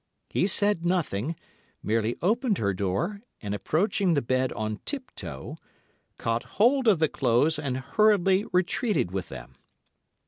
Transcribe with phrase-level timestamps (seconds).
[0.31, 1.35] He said nothing,
[1.83, 5.57] merely opened her door, and, approaching the bed on tip toe,
[6.17, 9.57] caught hold of the clothes and hurriedly retreated with them.